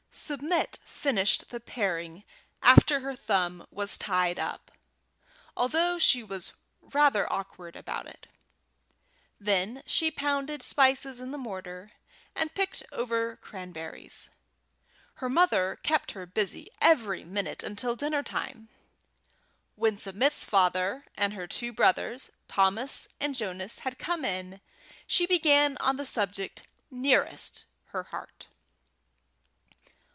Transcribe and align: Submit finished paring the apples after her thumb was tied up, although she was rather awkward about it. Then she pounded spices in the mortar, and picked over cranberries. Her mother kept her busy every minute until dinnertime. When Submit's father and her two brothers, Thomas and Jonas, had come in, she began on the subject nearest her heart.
Submit 0.13 0.77
finished 0.83 1.45
paring 1.65 2.15
the 2.15 2.19
apples 2.19 2.27
after 2.81 2.99
her 2.99 3.15
thumb 3.15 3.65
was 3.71 3.95
tied 3.97 4.37
up, 4.37 4.69
although 5.55 5.97
she 5.97 6.21
was 6.21 6.51
rather 6.81 7.31
awkward 7.31 7.77
about 7.77 8.07
it. 8.07 8.27
Then 9.39 9.81
she 9.87 10.11
pounded 10.11 10.63
spices 10.63 11.21
in 11.21 11.31
the 11.31 11.37
mortar, 11.37 11.93
and 12.35 12.53
picked 12.53 12.83
over 12.91 13.37
cranberries. 13.37 14.29
Her 15.15 15.29
mother 15.29 15.79
kept 15.81 16.11
her 16.11 16.25
busy 16.25 16.67
every 16.81 17.23
minute 17.23 17.63
until 17.63 17.95
dinnertime. 17.95 18.67
When 19.77 19.95
Submit's 19.97 20.43
father 20.43 21.05
and 21.15 21.35
her 21.35 21.47
two 21.47 21.71
brothers, 21.71 22.31
Thomas 22.49 23.07
and 23.21 23.33
Jonas, 23.33 23.79
had 23.79 23.97
come 23.97 24.25
in, 24.25 24.59
she 25.07 25.25
began 25.25 25.77
on 25.77 25.95
the 25.95 26.05
subject 26.05 26.63
nearest 26.89 27.63
her 27.85 28.03
heart. 28.03 28.47